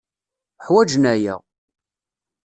Uḥwaǧen 0.63 1.03
aya. 1.13 1.35